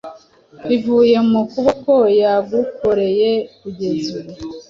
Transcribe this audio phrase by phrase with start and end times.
[0.67, 4.31] bivuye mu kuboko yagukoreye kugeza ubu